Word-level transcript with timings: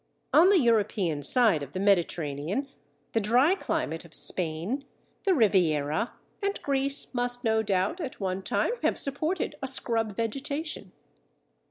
On 0.33 0.49
the 0.49 0.57
European 0.57 1.21
side 1.21 1.61
of 1.61 1.73
the 1.73 1.79
Mediterranean, 1.79 2.67
the 3.13 3.19
dry 3.21 3.53
climate 3.53 4.03
of 4.03 4.15
Spain, 4.15 4.83
the 5.25 5.35
Riviera, 5.35 6.13
and 6.41 6.59
Greece 6.63 7.13
must 7.13 7.43
no 7.43 7.61
doubt 7.61 8.01
at 8.01 8.19
one 8.19 8.41
time 8.41 8.71
have 8.81 8.97
supported 8.97 9.53
a 9.61 9.67
scrub 9.67 10.15
vegetation. 10.15 10.91